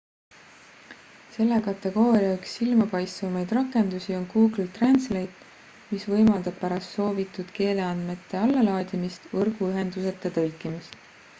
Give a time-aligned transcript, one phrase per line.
[1.33, 10.33] selle kategooria üks silmapaistvamaid rakendusi on google translate mis võimaldab pärast soovitud keeleandmete allalaadimist võrguühenduseta
[10.39, 10.99] tõlkimist